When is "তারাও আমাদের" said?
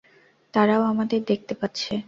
0.53-1.19